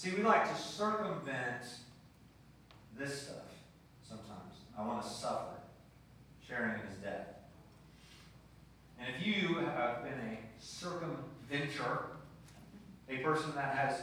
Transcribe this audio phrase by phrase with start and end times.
[0.00, 1.62] See, we like to circumvent
[2.98, 3.52] this stuff
[4.02, 4.54] sometimes.
[4.74, 5.58] I want to suffer,
[6.48, 7.26] sharing in his death.
[8.98, 12.06] And if you have been a circumventor,
[13.10, 14.00] a person that has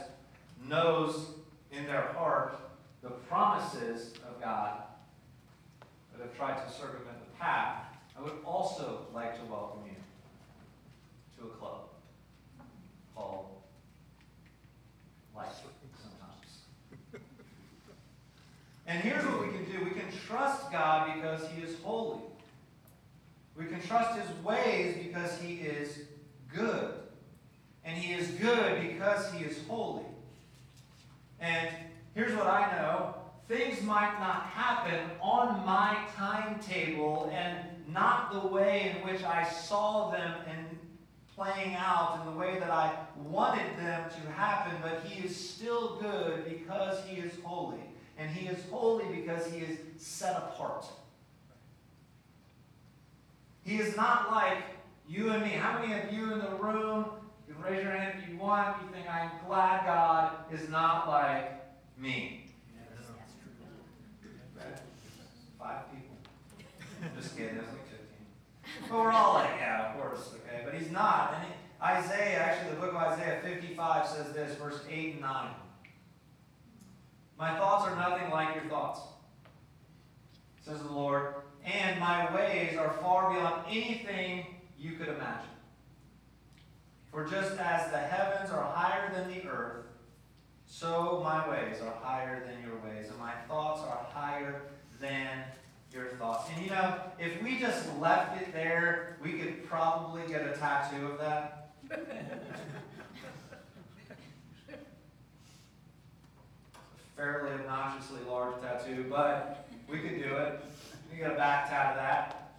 [0.68, 1.30] knows
[1.72, 2.56] in their heart
[3.02, 4.82] the promises of God,
[6.12, 7.86] but have tried to circumvent the path,
[8.16, 9.96] I would also like to welcome you
[11.42, 11.88] to a club
[13.16, 13.46] called
[15.34, 17.24] life sometimes.
[18.88, 22.20] And here's what we can do we can trust God because He is holy.
[23.54, 26.04] We can trust His ways because He is
[26.52, 26.94] good.
[27.84, 30.06] And He is good because He is holy.
[31.38, 31.68] And
[32.14, 33.14] here's what I know
[33.46, 37.58] things might not happen on my timetable and
[37.92, 40.78] not the way in which I saw them and
[41.36, 45.98] playing out in the way that I wanted them to happen, but He is still
[46.00, 47.87] good because He is holy.
[48.18, 50.84] And He is holy because He is set apart.
[53.62, 54.58] He is not like
[55.08, 55.50] you and me.
[55.50, 57.06] How many of you in the room,
[57.46, 61.08] you can raise your hand if you want, you think, I'm glad God is not
[61.08, 61.64] like
[61.96, 62.46] me?
[65.58, 66.16] Five people.
[67.20, 68.06] Just kidding, that's like 15.
[68.88, 70.62] But we're all like, yeah, of course, okay?
[70.64, 71.34] But he's not.
[71.34, 75.48] And Isaiah, actually, the book of Isaiah 55 says this, verse 8 and 9.
[77.38, 79.00] My thoughts are nothing like your thoughts,
[80.60, 85.50] says the Lord, and my ways are far beyond anything you could imagine.
[87.12, 89.86] For just as the heavens are higher than the earth,
[90.66, 94.62] so my ways are higher than your ways, and my thoughts are higher
[95.00, 95.44] than
[95.92, 96.50] your thoughts.
[96.52, 101.06] And you know, if we just left it there, we could probably get a tattoo
[101.06, 101.70] of that.
[107.18, 110.64] fairly obnoxiously large tattoo, but we could do it.
[111.10, 112.52] We could get a back tat of that,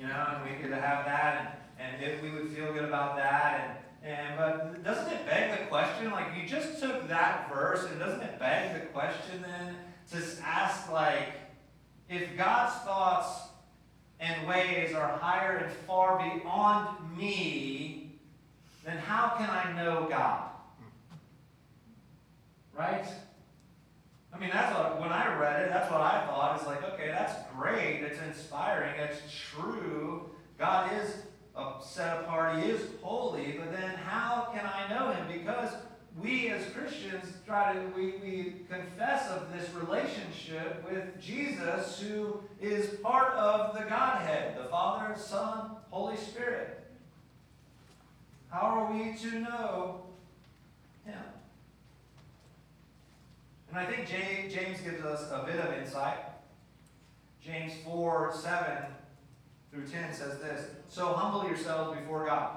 [0.00, 3.16] you know, and we could have that, and, and if we would feel good about
[3.16, 3.78] that.
[4.02, 6.10] And, and but doesn't it beg the question?
[6.10, 9.76] Like you just took that verse, and doesn't it beg the question then
[10.12, 11.34] to ask like,
[12.08, 13.48] if God's thoughts
[14.18, 18.12] and ways are higher and far beyond me,
[18.82, 20.48] then how can I know God?
[22.72, 23.06] Right?
[24.32, 26.56] I mean, that's what, when I read it, that's what I thought.
[26.56, 28.02] It's like, okay, that's great.
[28.02, 28.94] It's inspiring.
[29.00, 30.30] It's true.
[30.58, 31.22] God is
[31.82, 32.62] set apart.
[32.62, 33.56] He is holy.
[33.58, 35.26] But then how can I know him?
[35.26, 35.70] Because
[36.20, 42.96] we as Christians try to, we, we confess of this relationship with Jesus, who is
[43.00, 46.84] part of the Godhead, the Father, Son, Holy Spirit.
[48.50, 50.00] How are we to know
[51.04, 51.22] him?
[53.76, 56.16] And I think James gives us a bit of insight.
[57.44, 58.66] James 4 7
[59.70, 62.56] through 10 says this So humble yourselves before God.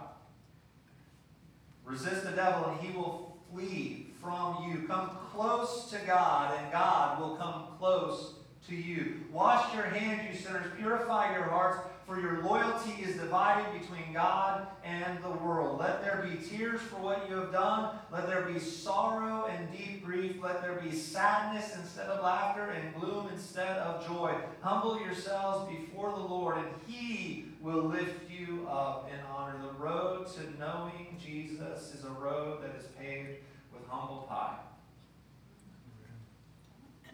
[1.83, 4.87] Resist the devil, and he will flee from you.
[4.87, 8.35] Come close to God, and God will come close
[8.69, 9.25] to you.
[9.29, 10.71] Wash your hands, you sinners.
[10.77, 11.79] Purify your hearts,
[12.09, 15.79] for your loyalty is divided between God and the world.
[15.79, 17.99] Let there be tears for what you have done.
[18.11, 20.37] Let there be sorrow and deep grief.
[20.41, 24.33] Let there be sadness instead of laughter and gloom instead of joy.
[24.61, 29.59] Humble yourselves before the Lord, and He will lift you up in honor.
[29.61, 33.37] The road to knowing Jesus is a road that is paved
[33.71, 34.57] with humble pie.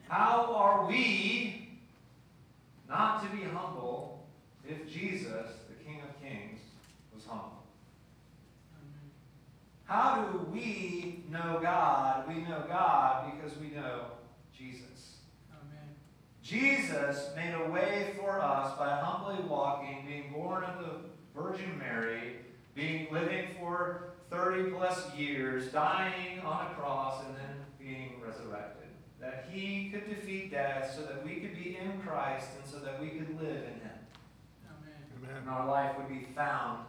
[0.07, 1.79] How are we
[2.87, 4.14] not to be humble
[4.67, 6.59] if Jesus, the King of Kings,
[7.13, 7.63] was humble?
[9.85, 12.27] How do we know God?
[12.27, 14.05] We know God because we know
[14.57, 15.17] Jesus.
[15.51, 15.89] Amen.
[16.41, 22.37] Jesus made a way for us by humbly walking, being born of the Virgin Mary,
[22.73, 28.85] being living for 30 plus years, dying on a cross, and then being resurrected
[29.25, 33.01] that he could defeat death so that we could be in Christ and so that
[33.01, 33.94] we could live in him.
[35.17, 35.37] Amen.
[35.41, 36.85] And our life would be found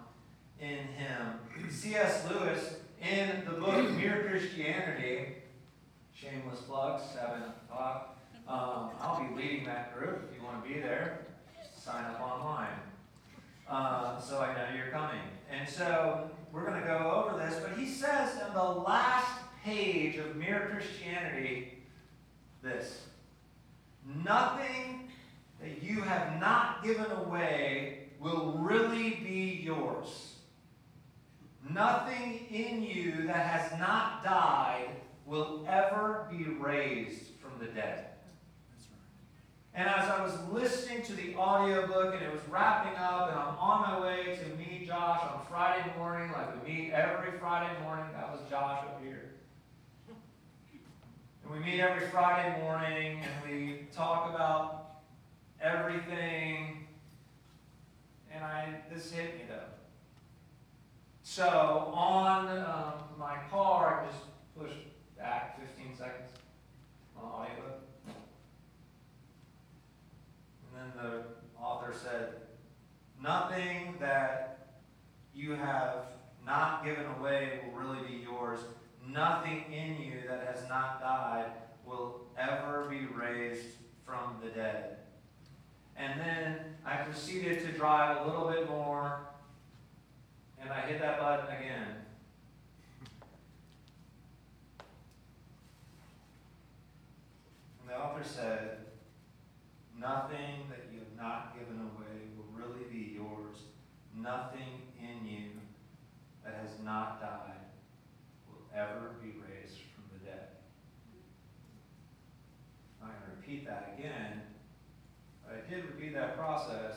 [0.61, 1.38] in him.
[1.70, 2.26] C.S.
[2.31, 5.37] Lewis, in the book Mere Christianity,
[6.14, 8.19] shameless plug, 7 o'clock,
[8.49, 11.26] um, I'll be leading that group if you want to be there.
[11.76, 12.69] Sign up online.
[13.69, 15.20] Uh, so I know you're coming.
[15.50, 20.17] And so we're going to go over this, but he says in the last page
[20.17, 21.78] of Mere Christianity,
[22.62, 23.02] this
[24.25, 25.08] nothing
[25.61, 30.34] that you have not given away will really be yours.
[31.68, 34.88] Nothing in you that has not died
[35.24, 38.06] will ever be raised from the dead.
[39.74, 43.58] And as I was listening to the audiobook and it was wrapping up, and I'm
[43.58, 48.06] on my way to meet Josh on Friday morning, like we meet every Friday morning.
[48.14, 49.34] That was Josh up here.
[51.44, 55.02] And we meet every Friday morning and we talk about
[55.60, 56.86] everything.
[58.37, 59.73] And I this hit me though.
[61.23, 61.49] So
[61.94, 64.25] on um, my car, I just
[64.59, 64.87] pushed
[65.17, 66.31] back 15 seconds
[67.17, 67.81] on audiobook.
[70.62, 71.23] And then the
[71.59, 72.35] author said,
[73.23, 74.83] Nothing that
[75.35, 75.94] you have
[76.44, 78.61] not given away will really be yours.
[79.09, 81.53] Nothing in you that has not died
[81.87, 83.67] will ever be raised
[84.05, 84.99] from the dead.
[85.98, 89.20] And then I proceeded to drive a little bit more,
[90.60, 91.96] and I hit that button again.
[97.81, 98.78] And the author said,
[99.98, 103.56] Nothing that you have not given away will really be yours.
[104.14, 105.50] Nothing in you
[106.44, 107.64] that has not died
[108.49, 110.49] will ever be raised from the dead.
[113.00, 114.42] I'm going to repeat that again.
[115.49, 116.94] I did repeat that process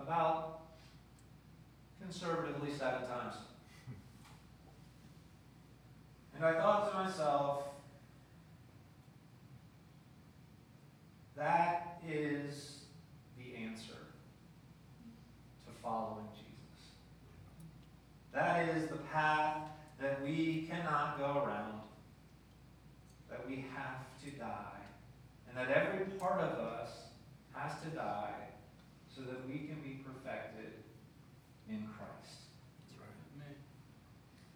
[0.00, 0.62] about
[2.00, 3.34] conservatively seven times.
[6.36, 7.64] And I thought to myself,
[11.36, 12.78] That is
[13.36, 13.98] the answer
[15.66, 16.92] to following Jesus.
[18.32, 19.62] That is the path
[20.00, 21.80] that we cannot go around,
[23.30, 24.82] that we have to die,
[25.48, 26.90] and that every part of us
[27.52, 28.34] has to die
[29.14, 30.72] so that we can be perfected
[31.68, 32.42] in Christ.
[32.98, 33.56] Right.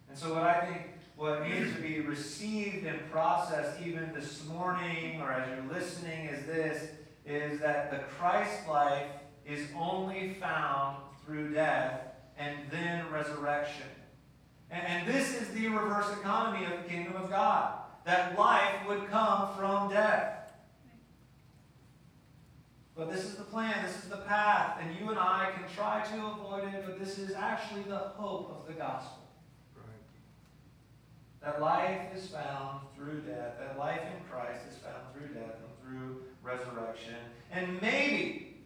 [0.09, 0.81] And so, what I think
[1.19, 6.45] what needs to be received and processed even this morning or as you're listening is
[6.45, 6.91] this
[7.25, 7.59] is
[8.19, 9.11] that the Christ life
[9.45, 12.01] is only found through death
[12.37, 13.87] and then resurrection.
[14.71, 19.09] And, and this is the reverse economy of the kingdom of God that life would
[19.09, 20.53] come from death.
[22.95, 26.03] But this is the plan, this is the path, and you and I can try
[26.03, 29.23] to avoid it, but this is actually the hope of the gospel.
[31.41, 33.53] That life is found through death.
[33.59, 37.15] That life in Christ is found through death and through resurrection.
[37.51, 38.57] And maybe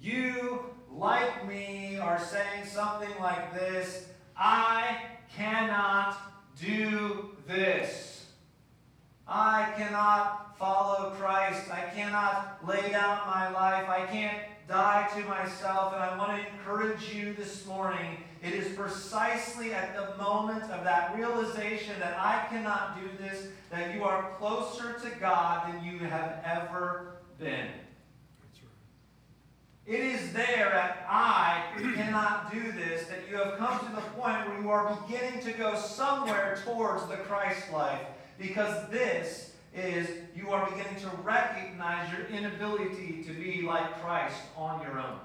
[0.00, 4.98] you, like me, are saying something like this I
[5.34, 6.18] cannot
[6.60, 8.26] do this.
[9.26, 11.70] I cannot follow Christ.
[11.70, 13.88] I cannot lay down my life.
[13.88, 14.38] I can't
[14.68, 15.94] die to myself.
[15.94, 20.84] And I want to encourage you this morning it is precisely at the moment of
[20.84, 25.98] that realization that I cannot do this that you are closer to God than you
[25.98, 27.68] have ever been.
[29.86, 31.62] It is there at I
[31.94, 35.52] cannot do this that you have come to the point where you are beginning to
[35.52, 38.00] go somewhere towards the Christ life
[38.36, 44.82] because this is you are beginning to recognize your inability to be like Christ on
[44.82, 45.20] your own.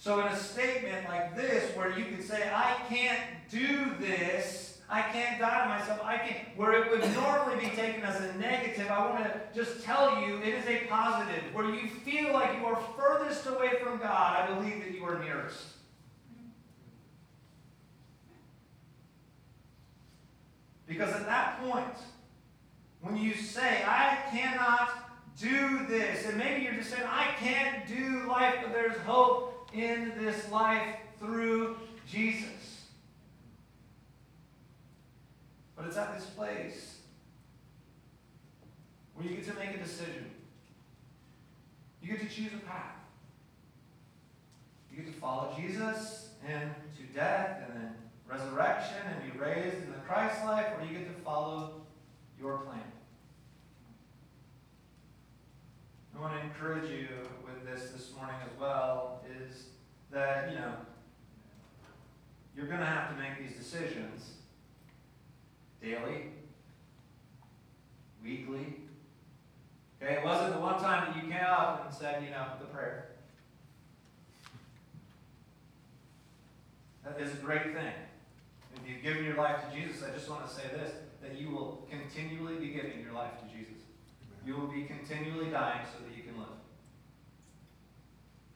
[0.00, 5.02] So, in a statement like this, where you could say, I can't do this, I
[5.02, 8.88] can't die to myself, I can't, where it would normally be taken as a negative,
[8.88, 11.42] I want to just tell you it is a positive.
[11.52, 15.18] Where you feel like you are furthest away from God, I believe that you are
[15.18, 15.64] nearest.
[20.86, 21.84] Because at that point,
[23.00, 24.90] when you say, I cannot
[25.38, 30.12] do this, and maybe you're just saying, I can't do life, but there's hope in
[30.18, 32.84] this life through Jesus.
[35.76, 36.98] But it's at this place
[39.14, 40.30] where you get to make a decision.
[42.02, 42.96] You get to choose a path.
[44.90, 47.94] You get to follow Jesus and to death and then
[48.28, 51.82] resurrection and be raised in the Christ life, or you get to follow
[52.38, 52.80] your plan.
[56.18, 57.06] I want to encourage you
[57.44, 59.66] with this this morning as well is
[60.10, 60.72] that, you know,
[62.56, 64.32] you're going to have to make these decisions
[84.48, 86.56] You will be continually dying so that you can live.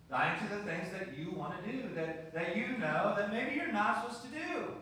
[0.09, 3.57] Dying to the things that you want to do, that, that you know that maybe
[3.57, 4.73] you're not supposed to do.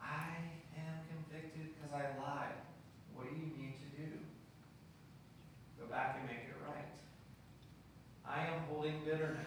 [0.00, 0.38] I
[0.78, 2.54] am convicted because I lied.
[3.12, 4.18] What do you need to do?
[5.80, 6.86] Go back and make it right.
[8.24, 9.43] I am holding bitterness.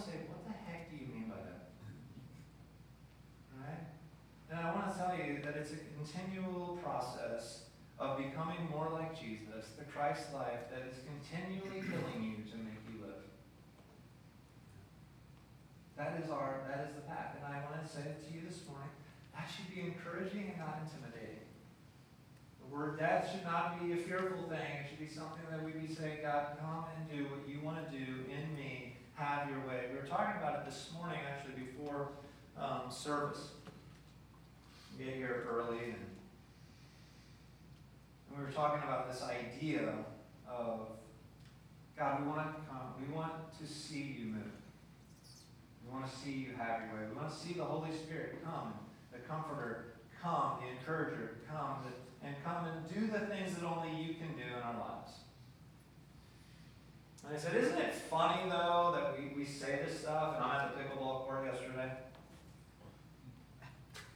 [0.00, 1.76] To say, what the heck do you mean by that?
[3.52, 3.84] Right?
[4.48, 7.68] And I want to tell you that it's a continual process
[8.00, 12.80] of becoming more like Jesus, the Christ life that is continually killing you to make
[12.88, 13.28] you live.
[16.00, 17.36] That is our that is the path.
[17.36, 18.88] And I want to say it to you this morning.
[19.36, 21.44] That should be encouraging and not intimidating.
[22.64, 24.80] The word death should not be a fearful thing.
[24.80, 27.84] It should be something that we be saying, God, come and do what you want
[27.84, 28.89] to do in me.
[29.20, 29.84] Have your way.
[29.92, 32.08] We were talking about it this morning, actually, before
[32.58, 33.48] um, service.
[34.98, 35.94] We get here early and
[38.30, 39.92] and we were talking about this idea
[40.48, 40.88] of
[41.98, 44.42] God, we want to come, we want to see you move.
[45.84, 47.08] We want to see you have your way.
[47.10, 48.72] We want to see the Holy Spirit come,
[49.12, 51.84] the Comforter come, the Encourager come,
[52.24, 55.12] and come and do the things that only you can do in our lives.
[57.26, 60.60] And I said, Isn't it funny, though, that we, we say this stuff, and I'm
[60.60, 61.92] at the pickleball court yesterday?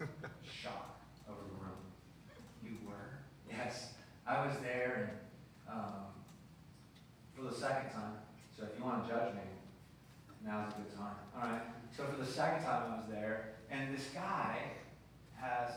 [0.43, 1.79] Shock over the room.
[2.63, 3.19] You were?
[3.49, 3.95] Yes.
[4.27, 5.19] I was there
[5.69, 6.05] and um,
[7.37, 8.15] for the second time.
[8.57, 9.43] So if you want to judge me,
[10.45, 11.17] now's a good time.
[11.37, 11.63] All right.
[11.97, 14.59] So for the second time I was there, and this guy
[15.37, 15.71] has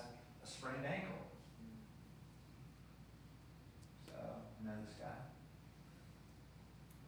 [0.43, 1.17] a sprained ankle.
[4.07, 4.95] So I know this.
[4.95, 4.96] And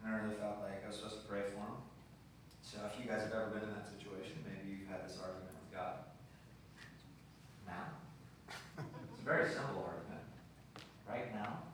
[0.10, 1.78] I really felt like I was supposed to pray for him.
[2.66, 5.54] So if you guys have ever been in that situation, maybe you've had this argument
[5.54, 6.10] with God.
[7.70, 7.94] Now,
[8.78, 10.26] it's a very simple argument
[11.06, 11.70] right now,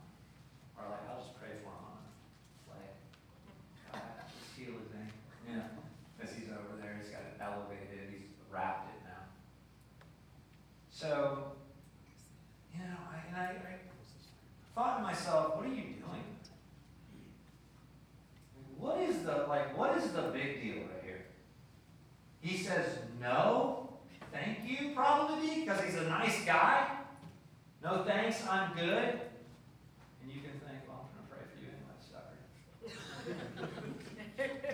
[0.75, 2.03] or like, I'll just pray for him on
[2.67, 2.87] play.
[3.91, 5.23] God, just heal his ankle.
[5.47, 5.71] Yeah.
[6.15, 9.23] Because he's over there, he's got it elevated, he's wrapped it now.
[10.91, 11.55] So,
[12.75, 13.75] you know, I, and I, I
[14.75, 16.23] thought to myself, what are you doing?
[18.77, 21.25] What is the, like, what is the big deal right here?
[22.41, 23.89] He says, no,
[24.31, 26.87] thank you, probably because he's a nice guy.
[27.83, 29.21] No thanks, I'm good.
[30.21, 31.97] And you can think, well, I'm going to pray for you anyway,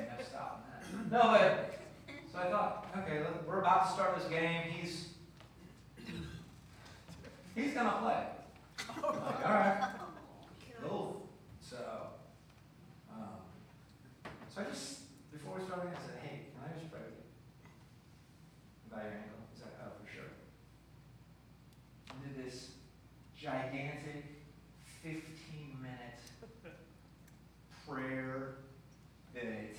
[0.08, 0.24] sucker.
[0.30, 1.12] stop that.
[1.12, 1.80] No, but,
[2.32, 4.64] so I thought, okay, look, we're about to start this game.
[4.72, 5.10] He's,
[7.56, 8.24] he's going to play.
[8.90, 9.90] I'm like, all right.
[10.82, 11.30] Cool.
[11.62, 11.78] So,
[13.14, 13.42] um,
[14.54, 15.00] so I just,
[15.32, 18.92] before we started, I said, hey, can I just pray with you?
[18.92, 19.40] About your ankle?
[19.54, 20.32] He's like, oh, for sure.
[22.10, 22.72] And did this
[23.40, 24.44] gigantic
[25.04, 25.22] 15
[25.82, 26.20] minute
[27.88, 28.56] prayer
[29.34, 29.76] that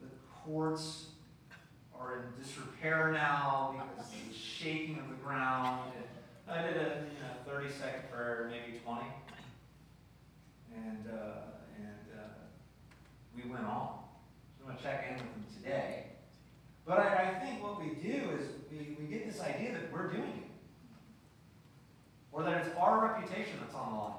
[0.00, 0.08] the
[0.50, 1.06] courts
[1.98, 5.92] are in disrepair now because of the shaking of the ground.
[6.48, 9.02] And I did a you know, 30 second prayer, maybe 20.
[10.74, 11.24] And, uh,
[11.76, 12.22] and uh,
[13.36, 13.98] we went on.
[14.58, 16.04] So I'm going to check in with them today.
[16.84, 20.10] But I, I think what we do is we, we get this idea that we're
[20.10, 20.50] doing it
[22.32, 24.12] or that it's our reputation that's on the line.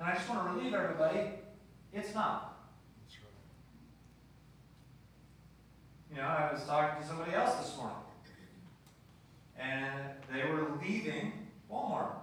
[0.00, 1.30] And I just want to relieve everybody,
[1.92, 2.56] it's not.
[3.04, 3.30] That's right.
[6.16, 7.98] You know, I was talking to somebody else this morning,
[9.58, 9.92] and
[10.32, 11.30] they were leaving
[11.70, 12.14] Walmart.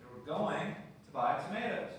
[0.00, 1.92] They were going to buy tomatoes.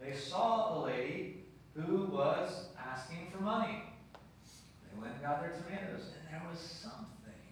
[0.00, 3.82] They saw a lady who was asking for money.
[4.14, 7.42] They went and got their tomatoes, and there was something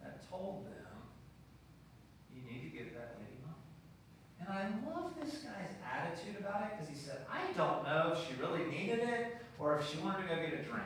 [0.00, 0.94] that told them
[2.32, 3.66] you need to give that lady money.
[4.38, 8.28] And I love this guy's attitude about it because he said, I don't know if
[8.28, 10.84] she really needed it or if she wanted to go get a drink.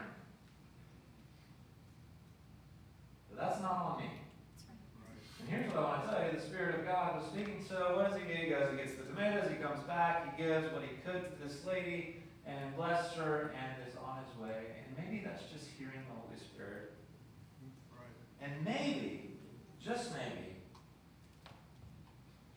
[3.28, 4.11] But that's not on me.
[5.41, 6.33] And here's what I want to tell you.
[6.39, 7.65] The Spirit of God was speaking.
[7.67, 8.35] So what does he do?
[8.35, 11.47] He goes, he gets the tomatoes, he comes back, he gives what he could to
[11.47, 14.83] this lady and bless her and is on his way.
[14.83, 16.95] And maybe that's just hearing the Holy Spirit.
[18.41, 19.39] And maybe,
[19.83, 20.57] just maybe,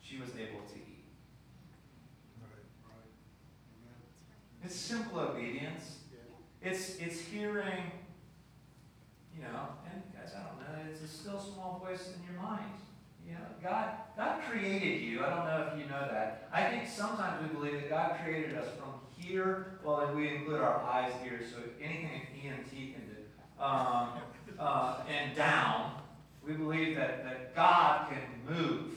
[0.02, 1.04] she was able to eat.
[4.64, 5.98] It's simple obedience.
[6.60, 7.90] It's it's hearing,
[9.36, 12.72] you know, and guys, I don't know, it's a still small voice in your mind.
[13.26, 15.24] You know, God God created you.
[15.24, 16.48] I don't know if you know that.
[16.52, 20.60] I think sometimes we believe that God created us from here, well, if we include
[20.60, 24.08] our eyes here, so anything an EMT can do, um,
[24.58, 25.92] uh, and down,
[26.46, 28.92] we believe that, that God can move.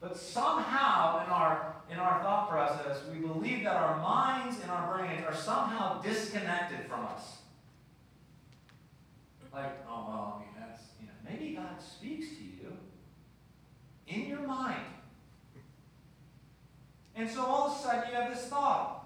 [0.00, 4.96] But somehow in our in our thought process, we believe that our minds and our
[4.96, 7.38] brains are somehow disconnected from us
[9.56, 12.76] like, oh, well, I mean, that's, you know, maybe God speaks to you
[14.06, 14.84] in your mind.
[17.14, 19.05] And so all of a sudden you have this thought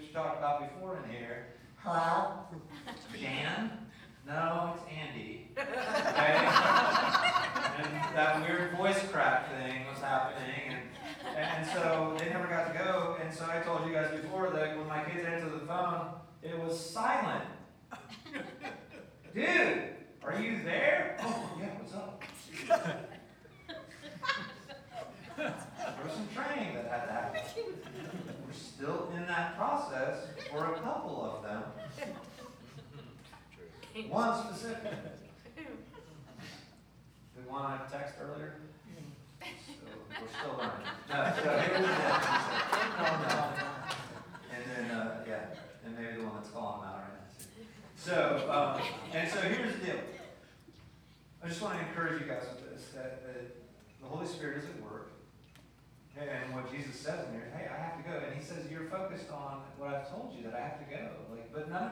[0.00, 1.46] we've talked about before in here.
[1.78, 2.46] Hello?
[3.20, 3.61] Dan?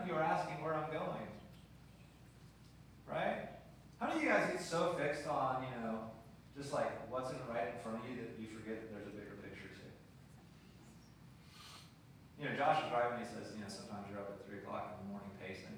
[0.00, 1.28] of you are asking where I'm going.
[3.04, 3.48] Right?
[4.00, 6.08] How do you guys get so fixed on, you know,
[6.56, 9.12] just like what's in right in front of you that you forget that there's a
[9.12, 9.92] bigger picture too?
[12.40, 14.64] You know, Josh is right when he says, you know, sometimes you're up at 3
[14.64, 15.76] o'clock in the morning pacing.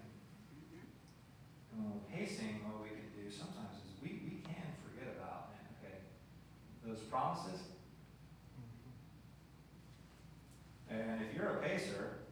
[1.72, 5.50] And when we're pacing, what we can do sometimes is we, we can forget about,
[5.50, 5.98] man, okay,
[6.86, 7.58] those promises.
[8.54, 8.92] Mm-hmm.
[10.94, 12.22] And if you're a pacer,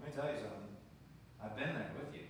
[0.00, 0.63] let me tell you something.
[1.44, 2.23] I've been there with you.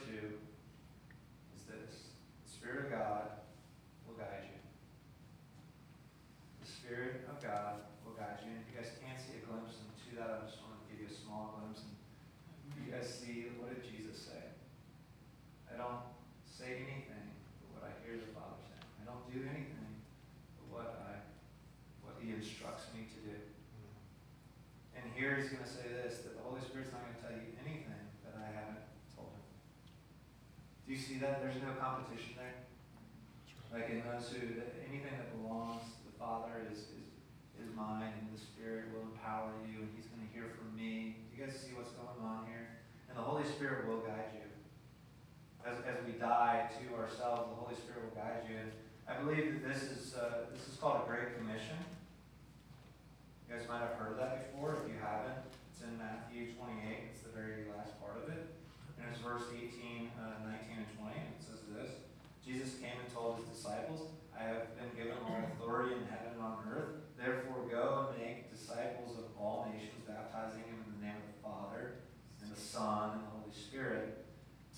[0.00, 0.38] Takeaway number two
[1.56, 3.44] is this the Spirit of God
[4.06, 4.60] will guide you.
[6.64, 8.52] The Spirit of God will guide you.
[8.52, 11.00] And if you guys can't see a glimpse into that, I just want to give
[11.04, 11.84] you a small glimpse.
[11.84, 11.92] And
[12.80, 14.56] you guys see what did Jesus say?
[15.68, 16.02] I don't
[16.44, 18.80] say anything but what I hear the Father say.
[18.80, 20.02] I don't do anything
[20.58, 21.20] but what I
[22.02, 23.36] what He instructs me to do.
[24.96, 27.34] And here He's going to say this: that the Holy Spirit's not going to tell
[27.36, 28.84] you anything that I haven't
[29.14, 29.44] told Him.
[30.84, 31.40] Do you see that?
[31.40, 32.66] There's no competition there.
[33.70, 37.06] Like in those who, that anything that belongs to the Father is, is,
[37.62, 41.22] is mine, and the Spirit will empower you, and He's going to hear from me.
[41.30, 42.82] Do you guys see what's going on here?
[43.06, 44.46] And the Holy Spirit will guide you.
[45.62, 48.58] As, as we die to ourselves, the Holy Spirit will guide you.
[48.58, 48.70] And
[49.06, 51.78] I believe that this is, uh, this is called a Great Commission.
[53.50, 54.78] You guys might have heard of that before.
[54.78, 55.42] If you haven't,
[55.74, 57.10] it's in Matthew 28.
[57.10, 58.46] It's the very last part of it.
[58.94, 61.18] And it's verse 18, uh, 19, and 20.
[61.18, 61.90] And it says this.
[62.46, 66.42] Jesus came and told his disciples, I have been given all authority in heaven and
[66.46, 67.02] on earth.
[67.18, 71.40] Therefore, go and make disciples of all nations, baptizing them in the name of the
[71.42, 72.06] Father,
[72.46, 74.30] and the Son, and the Holy Spirit.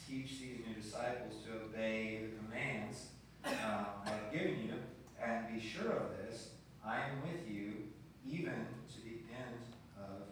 [0.09, 3.13] Teach these new disciples to obey the commands
[3.45, 4.81] um, I have given you,
[5.21, 7.93] and be sure of this I am with you
[8.29, 9.63] even to the end
[9.99, 10.31] of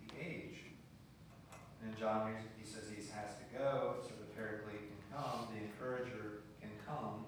[0.00, 0.70] the age.
[1.82, 5.60] And in John, he says he has to go so the Paraclete can come, the
[5.66, 7.26] encourager can come.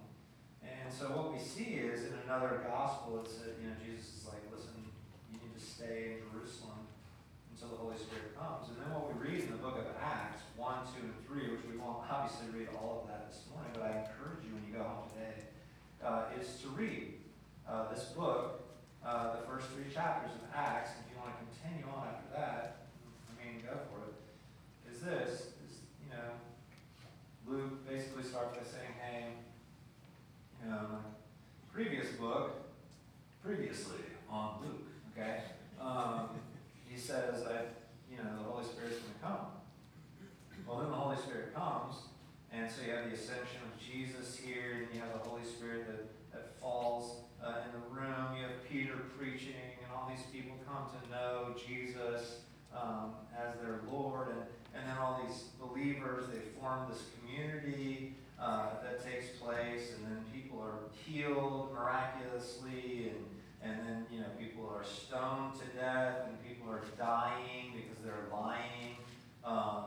[0.62, 4.25] And so what we see is in another gospel, it's that, you know, Jesus is
[4.27, 4.75] like, listen,
[5.31, 6.87] you need to stay in Jerusalem
[7.53, 8.71] until the Holy Spirit comes.
[8.71, 11.64] And then what we read in the book of Acts 1, 2, and 3, which
[11.69, 14.75] we won't obviously read all of that this morning, but I encourage you when you
[14.75, 15.53] go home today,
[16.07, 17.14] uh, is to read
[17.69, 18.62] uh, this book,
[19.05, 20.90] uh, the first three chapters of Acts.
[21.01, 22.77] If you want to continue on after that,
[23.29, 24.14] I mean, go for it.
[24.95, 26.31] Is this, is, you know,
[27.47, 29.25] Luke basically starts by saying, hey,
[30.62, 30.87] you know,
[31.73, 32.53] previous book,
[33.45, 35.42] previously on Luke, okay?
[35.81, 36.31] Um,
[36.88, 37.75] he says that,
[38.11, 39.47] you know, the Holy Spirit's going to come.
[40.66, 41.95] Well, then the Holy Spirit comes,
[42.53, 45.87] and so you have the ascension of Jesus here, and you have the Holy Spirit
[45.87, 48.35] that, that falls uh, in the room.
[48.35, 52.40] You have Peter preaching, and all these people come to know Jesus
[52.74, 54.40] um, as their Lord, and,
[54.74, 60.24] and then all these believers, they form this community uh, that takes place, and then
[60.33, 63.24] people are healed miraculously, and,
[63.62, 68.29] and then, you know, people are stoned to death, and people are dying because they're
[68.31, 68.96] lying.
[69.44, 69.85] Um,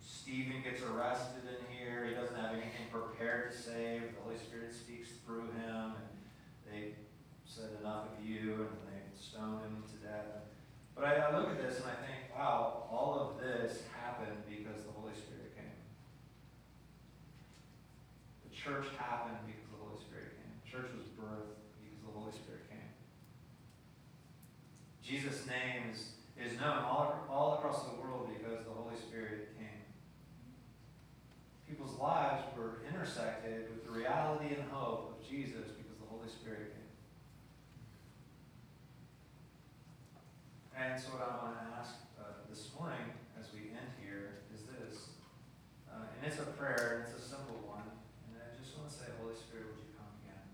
[0.00, 2.06] Stephen gets arrested in here.
[2.08, 4.00] He doesn't have anything prepared to say.
[4.00, 6.94] The Holy Spirit speaks through him, and they
[7.44, 8.95] said enough of you, and they
[9.30, 10.46] stoned him to death.
[10.94, 14.86] But I, I look at this and I think, wow, all of this happened because
[14.86, 15.76] the Holy Spirit came.
[18.46, 20.52] The church happened because the Holy Spirit came.
[20.62, 22.90] The church was birthed because the Holy Spirit came.
[25.02, 29.84] Jesus' name is, is known all, all across the world because the Holy Spirit came.
[31.68, 36.72] People's lives were intersected with the reality and hope of Jesus because the Holy Spirit
[36.72, 36.86] came.
[40.78, 44.60] And so what I want to ask uh, this morning as we end here is
[44.68, 45.08] this.
[45.88, 47.88] Uh, and it's a prayer, and it's a simple one.
[48.28, 50.44] And I just want to say, Holy Spirit, would you come again?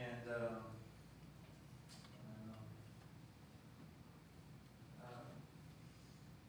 [0.00, 0.64] And um,
[2.24, 2.56] um,
[5.04, 5.28] uh,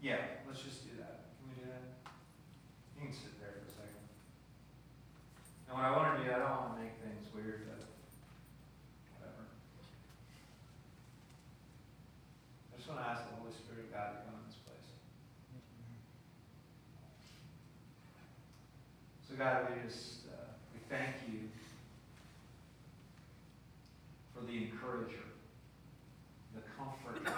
[0.01, 1.35] yeah, let's just do that.
[1.35, 1.83] Can we do that?
[2.95, 4.07] You can sit there for a second.
[5.67, 7.83] And what I want to do, I don't want to make things weird, but
[9.19, 9.43] whatever.
[12.71, 14.87] I just want to ask the Holy Spirit of God to come in this place.
[19.85, 21.39] So God, we just, uh, we thank you
[24.33, 25.25] for the encourager,
[26.55, 27.31] the comforter,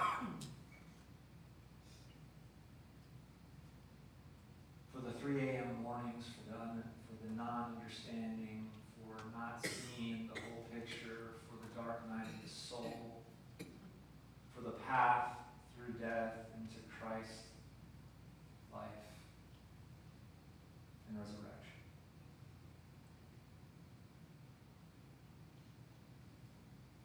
[4.94, 5.84] for the 3 a.m.
[5.84, 11.82] mornings, for the, un- for the non-understanding, for not seeing the whole picture, for the
[11.82, 13.24] dark night of the soul,
[14.56, 15.38] for the path
[15.76, 17.44] through death into Christ's
[18.74, 18.88] life
[21.10, 21.44] and resurrection.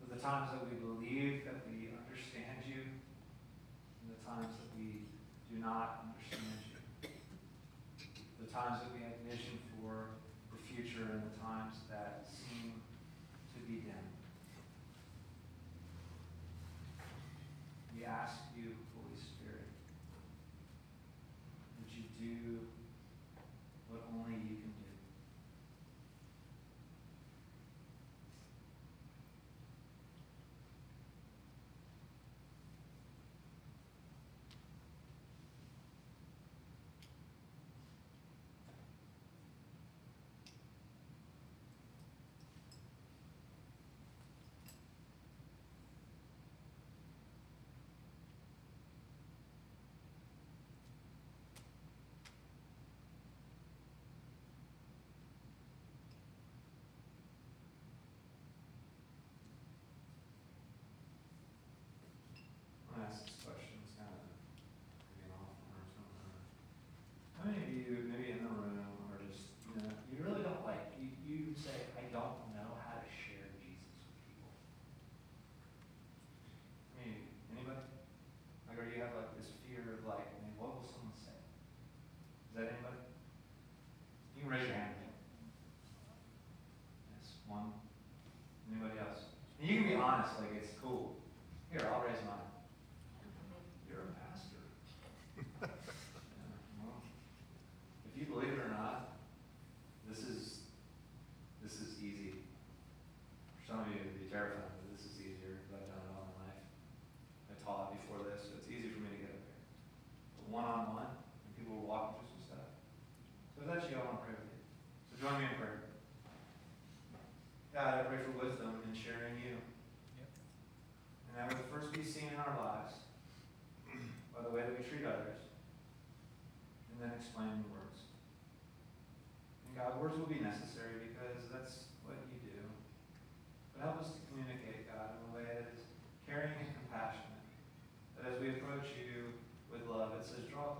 [0.00, 5.02] For the times that we believe that we understand you, and the times that we
[5.50, 7.10] do not understand you.
[8.38, 9.18] The times that we have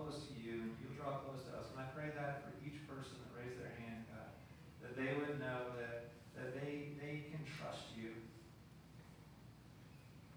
[0.02, 1.70] close to you, and you'll draw close to us.
[1.70, 4.34] And I pray that for each person that raised their hand, God,
[4.82, 8.10] that they would know that, that they, they can trust you.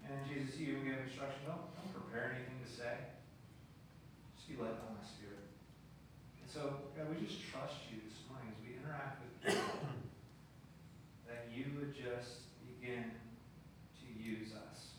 [0.06, 2.94] And Jesus, you even gave instruction, don't, don't prepare anything to say.
[4.38, 5.50] Just be led by my spirit.
[6.38, 9.58] And so, God, we just trust you this morning as we interact with you,
[11.26, 13.10] that you would just begin
[13.98, 14.94] to use us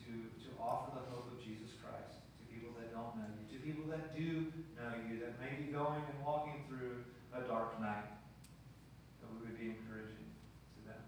[0.00, 0.08] to,
[0.40, 3.84] to offer the hope of Jesus Christ to people that don't know you, to people
[3.92, 7.04] that do know you, that may be going and walking through
[7.36, 8.08] a dark night,
[9.20, 10.32] that we would be encouraging
[10.76, 11.04] to them.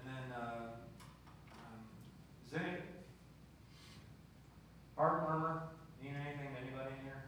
[0.00, 0.80] And then, uh,
[1.52, 1.80] um,
[2.46, 2.78] is there any,
[4.96, 5.62] heart murmur,
[6.02, 7.22] mean anything to anybody in here?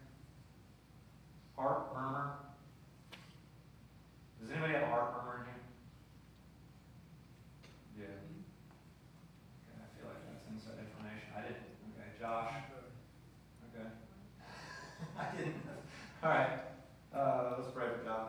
[1.56, 2.32] Heart murmur?
[4.40, 5.62] Does anybody have a heart murmur in here?
[8.02, 8.18] Yeah.
[9.70, 11.28] Okay, I feel like that's inside information.
[11.36, 11.70] I didn't.
[11.94, 12.52] Okay, Josh?
[13.70, 13.88] Okay.
[15.16, 15.62] I didn't.
[16.22, 16.60] All right.
[17.14, 18.28] Uh, let's pray for God.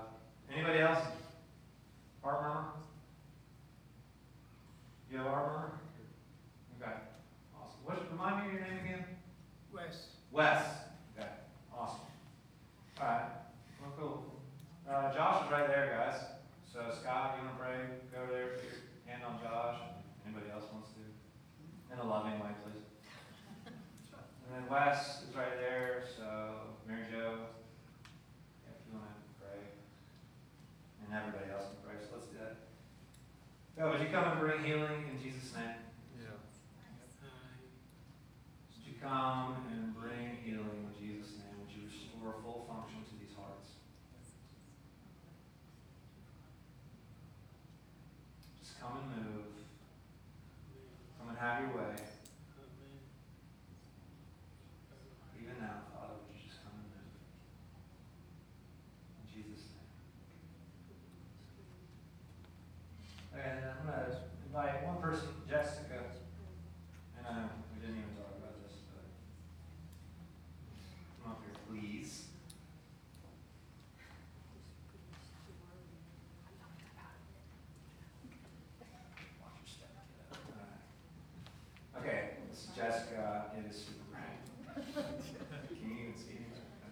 [0.51, 0.99] Anybody else?
[2.23, 2.65] Murmur?
[5.11, 5.71] You have murmur?
[6.81, 6.91] Okay.
[7.55, 7.77] Awesome.
[7.85, 9.05] What, remind me of your name again?
[9.73, 10.07] Wes.
[10.31, 10.65] Wes.
[11.15, 11.29] Okay.
[11.77, 11.99] Awesome.
[12.99, 13.29] All right.
[13.81, 14.25] Well, cool.
[14.89, 16.21] Uh, Josh is right there, guys.
[16.73, 17.77] So Scott, you want to pray?
[18.11, 19.77] Go over there, put your hand on Josh.
[20.25, 21.93] Anybody else wants to?
[21.93, 22.81] In a loving way, please.
[24.49, 26.03] And then Wes is right there.
[26.17, 26.25] So
[26.87, 27.37] Mary Jo,
[28.65, 29.61] if you want to pray,
[31.13, 31.93] and everybody else pray.
[32.01, 32.57] So let's do that.
[33.77, 35.77] God, would you come and bring healing in Jesus' name?
[36.17, 36.41] Yeah.
[38.73, 41.53] Would you come and bring healing in Jesus' name?
[41.61, 43.77] Would you restore full function to these hearts?
[48.57, 49.53] Just come and move.
[51.21, 51.93] Come and have your way.
[55.37, 57.05] Even now, Father, would you just come and move?
[59.21, 59.85] In Jesus' name.
[63.33, 65.99] And I'm going to invite one person, Jessica.
[67.17, 69.03] And uh, we didn't even talk about this, but
[71.23, 72.11] come up here, please.
[79.41, 80.39] Watch your step, kiddo.
[80.53, 82.05] All right.
[82.05, 83.49] Okay, this is Jessica.
[83.57, 84.39] It is super bright.
[85.69, 86.45] Can you even see me?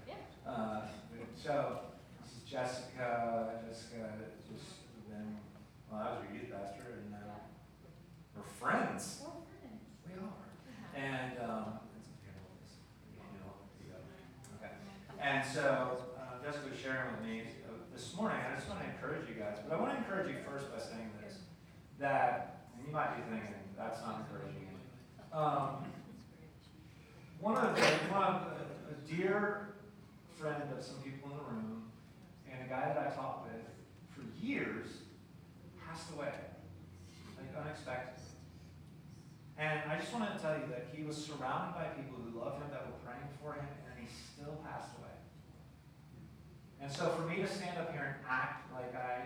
[0.04, 0.20] Okay.
[0.46, 0.82] Uh,
[1.38, 1.54] so,
[2.24, 3.62] this is Jessica.
[3.68, 4.02] Jessica
[4.52, 5.30] just been,
[5.90, 7.48] well, I was your youth pastor, and now
[8.36, 9.04] we're friends.
[10.06, 10.44] We are.
[10.96, 11.80] And, um,
[12.22, 12.76] here, hold this.
[13.12, 14.00] You know, here you go.
[14.60, 14.74] Okay.
[15.20, 18.88] And so, uh, Jessica was sharing with me uh, this morning, I just want to
[18.88, 21.40] encourage you guys, but I want to encourage you first by saying this,
[22.00, 24.68] that, and you might be thinking, that's not encouraging me.
[25.34, 25.86] Um,
[27.40, 27.82] one of the,
[28.12, 29.74] one of the, a dear
[30.38, 31.84] friend of some people in the room,
[32.52, 33.64] and a guy that I taught with
[34.12, 34.88] for years,
[35.86, 36.34] passed away,
[37.38, 38.18] like unexpectedly.
[39.58, 42.62] And I just wanted to tell you that he was surrounded by people who loved
[42.62, 45.18] him, that were praying for him, and then he still passed away.
[46.78, 49.26] And so for me to stand up here and act like I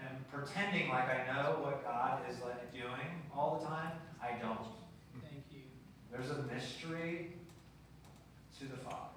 [0.00, 3.92] am pretending like I know what God is like doing all the time,
[4.22, 4.72] I don't.
[5.20, 5.68] Thank you.
[6.10, 7.36] There's a mystery
[8.58, 9.12] to the Father.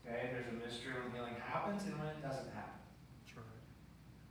[0.00, 2.80] Okay, there's a mystery when healing happens and when it doesn't happen.
[3.36, 3.44] Right.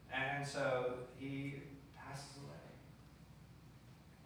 [0.10, 1.62] And so he
[1.94, 2.54] passes away.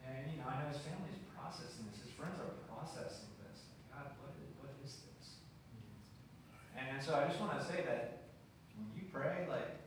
[0.08, 1.18] And you know, I know his family's
[1.48, 2.04] processing this.
[2.04, 3.72] His friends are processing this.
[3.72, 5.40] Like, God, what is, what is this?
[6.76, 8.28] And so I just want to say that
[8.76, 9.80] when you pray, like,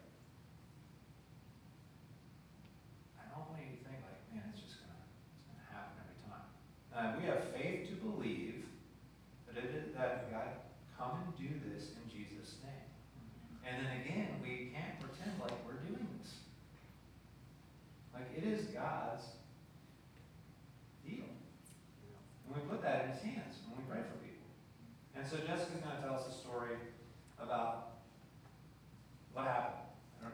[3.21, 5.05] I don't want you to think like, man, it's just gonna,
[5.37, 6.49] it's gonna happen every time.
[6.97, 8.65] Uh, we have faith to believe
[9.45, 10.61] that it is, that God
[25.31, 26.75] so Jessica's going to tell us a story
[27.39, 28.03] about
[29.33, 29.87] what happened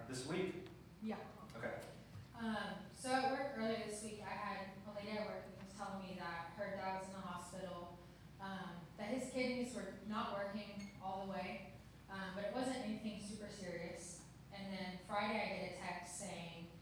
[0.08, 0.64] this week.
[1.04, 1.20] Yeah.
[1.52, 1.84] Okay.
[2.32, 5.68] Um, so at work earlier this week, I had a lady at work who was
[5.76, 8.00] telling me that her dad was in the hospital,
[8.40, 11.76] um, that his kidneys were not working all the way,
[12.08, 14.24] um, but it wasn't anything super serious.
[14.48, 16.72] And then Friday, I get a text saying,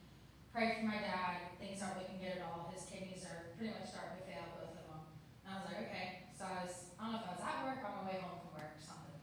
[0.54, 3.90] pray for my dad, things aren't looking good at all, his kidneys are pretty much
[3.90, 5.02] starting to fail, both of them.
[5.42, 7.58] And I was like, okay, so I was, I don't know if I was at
[7.66, 9.18] work or on my way home from work or something.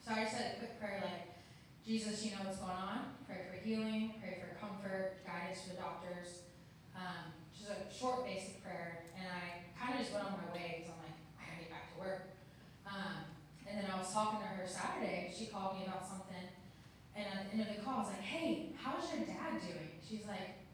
[0.00, 1.36] So I just said a quick prayer like,
[1.84, 5.84] Jesus, you know what's going on, pray for healing, pray for comfort, guidance for the
[5.84, 6.48] doctors.
[6.96, 10.80] Um, just a short, basic prayer, and I kind of just went on my way
[10.80, 12.32] because I'm like, I gotta get back to work.
[12.88, 13.36] Um,
[13.68, 15.28] and then I was talking to her Saturday.
[15.28, 16.48] She called me about something,
[17.12, 19.92] and at the end of the call, I was like, Hey, how's your dad doing?
[20.00, 20.64] She's like,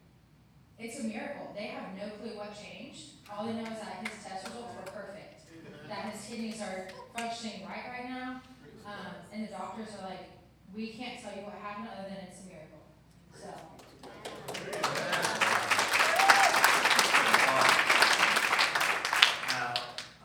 [0.83, 1.53] It's a miracle.
[1.55, 3.21] They have no clue what changed.
[3.31, 5.43] All they know is that his test results were perfect,
[5.89, 8.41] that his kidneys are functioning right right now,
[8.87, 10.31] um, and the doctors are like,
[10.75, 12.81] We can't tell you what happened other than it's a miracle.
[13.35, 13.53] So.
[19.49, 19.75] Now,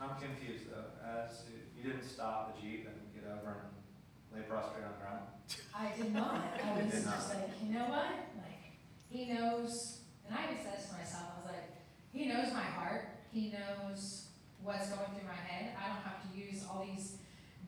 [0.00, 1.42] I'm confused though, as
[1.76, 5.26] you didn't stop the Jeep and get over and lay prostrate on the ground.
[5.74, 6.40] I did not.
[6.64, 8.08] I was just like, you know what?
[8.38, 9.95] Like, he knows,
[10.28, 11.68] and I even said this to myself, I was like,
[12.12, 13.08] he knows my heart.
[13.32, 14.26] He knows
[14.62, 15.74] what's going through my head.
[15.78, 17.18] I don't have to use all these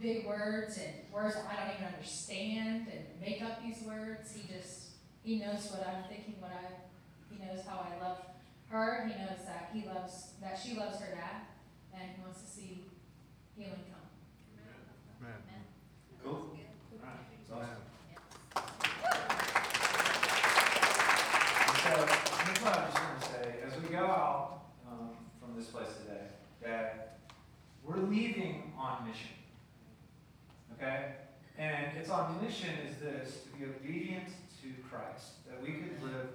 [0.01, 4.33] big words and words that I don't even understand and make up these words.
[4.35, 4.91] He just,
[5.23, 6.71] he knows what I'm thinking, what I,
[7.31, 8.19] he knows how I love
[8.71, 9.07] her.
[9.07, 11.43] He knows that he loves, that she loves her dad,
[11.93, 12.85] and he wants to see
[13.57, 14.09] healing come.
[15.21, 15.35] Amen.
[15.47, 15.65] Amen.
[16.23, 16.57] Cool?
[17.01, 17.83] Alright, that's awesome.
[21.67, 21.91] And so,
[22.45, 25.89] here's what I just want to say, as we go out, um, from this place
[26.03, 26.27] today,
[26.63, 27.19] that
[27.99, 29.31] we're leaving on mission.
[30.75, 31.13] Okay?
[31.59, 34.29] And it's on mission is this, to be obedient
[34.63, 36.29] to Christ, that we could live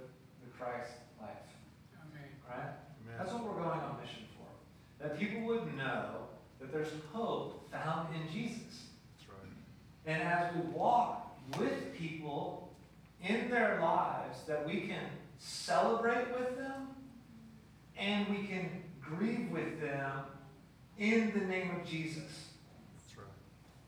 [0.43, 1.29] the Christ life,
[2.01, 2.29] Amen.
[2.49, 2.57] right?
[2.57, 3.15] Amen.
[3.17, 5.03] That's what we're going on mission for.
[5.03, 6.27] That people would know
[6.59, 8.87] that there's hope found in Jesus.
[9.17, 9.51] That's right.
[10.05, 12.73] And as we walk with people
[13.21, 15.03] in their lives, that we can
[15.37, 16.87] celebrate with them
[17.97, 18.69] and we can
[19.01, 20.23] grieve with them
[20.97, 22.49] in the name of Jesus.
[22.95, 23.27] That's right.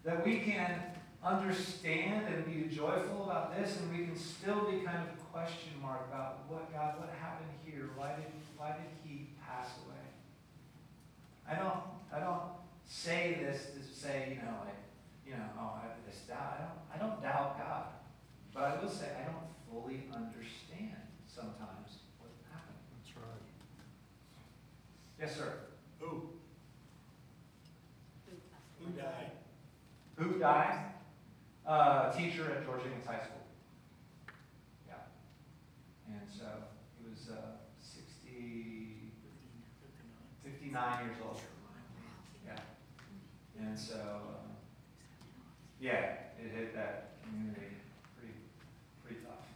[0.03, 0.82] That we can
[1.24, 5.72] understand and be joyful about this and we can still be kind of a question
[5.82, 7.89] mark about what God, what happened here?
[7.95, 8.26] Why did,
[8.58, 10.06] why did he pass away?
[11.49, 11.82] I don't,
[12.14, 12.43] I don't
[12.86, 14.78] say this to say, you know, like,
[15.26, 16.58] you know, oh, I have this doubt.
[16.93, 17.86] I don't, I don't doubt God.
[18.53, 20.95] But I will say I don't fully understand
[21.28, 22.78] sometimes what happened.
[22.93, 23.43] That's right.
[25.20, 25.53] Yes, sir.
[25.99, 26.30] Who?
[28.80, 29.32] Who died?
[30.46, 30.80] Who died?
[31.66, 33.41] Uh, teacher at George Higgins High School.
[34.88, 34.93] Yeah.
[36.08, 36.46] And so
[37.00, 39.10] he was uh, 60,
[40.43, 41.41] 59 years old.
[42.46, 42.60] Yeah.
[43.60, 44.52] And so, um,
[45.82, 47.78] yeah, it hit that community
[48.16, 48.36] pretty,
[49.04, 49.48] pretty tough.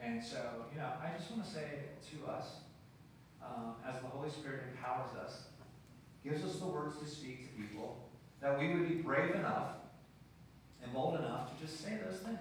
[0.00, 1.66] And so, you know, I just want to say
[2.12, 2.46] to us,
[3.42, 5.46] um, as the Holy Spirit empowers us,
[6.22, 8.08] gives us the words to speak to people,
[8.40, 9.79] that we would be brave enough
[10.82, 12.38] and bold enough to just say those things.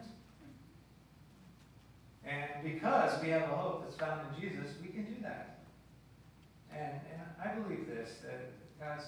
[2.25, 5.59] And because we have a hope that's found in Jesus, we can do that.
[6.71, 9.07] And, and I believe this, that, guys,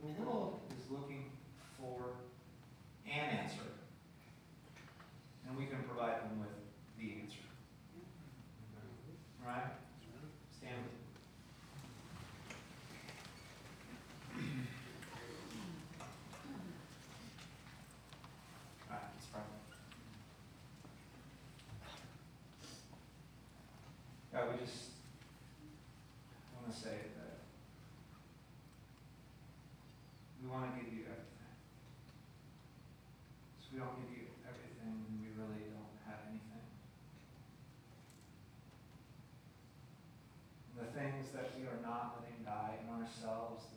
[0.00, 1.30] the world is looking
[1.78, 2.02] for
[3.06, 3.60] an answer.
[5.48, 6.48] And we can provide them with
[6.98, 7.38] the answer.
[9.44, 9.72] Right?
[10.56, 10.92] Stand with
[14.44, 14.52] me.
[18.90, 19.42] All right, let's pray.
[24.52, 24.92] We just
[26.52, 27.40] want to say that
[30.36, 31.56] we want to give you everything.
[33.64, 36.68] So we don't give you everything, we really don't have anything.
[40.76, 43.71] The things that we are not letting die in ourselves,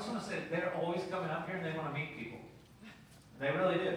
[0.00, 2.38] just want to say they're always coming up here and they want to meet people.
[3.38, 3.96] They really do.